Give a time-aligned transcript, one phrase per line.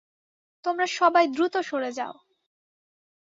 [0.65, 2.13] তোমরা সবাই দ্রুত সরে যাও।